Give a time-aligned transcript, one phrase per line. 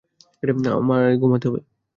[0.73, 1.59] আমায় ঘুমাতে হবে।